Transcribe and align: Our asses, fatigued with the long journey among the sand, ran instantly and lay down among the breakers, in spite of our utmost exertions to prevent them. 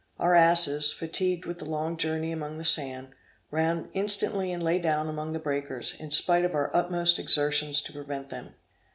Our 0.17 0.33
asses, 0.33 0.91
fatigued 0.91 1.45
with 1.45 1.59
the 1.59 1.65
long 1.65 1.95
journey 1.95 2.31
among 2.31 2.57
the 2.57 2.65
sand, 2.65 3.09
ran 3.51 3.87
instantly 3.93 4.51
and 4.51 4.63
lay 4.63 4.79
down 4.79 5.07
among 5.07 5.33
the 5.33 5.37
breakers, 5.37 5.95
in 5.99 6.09
spite 6.09 6.43
of 6.43 6.55
our 6.55 6.75
utmost 6.75 7.19
exertions 7.19 7.81
to 7.81 7.93
prevent 7.93 8.29
them. 8.29 8.55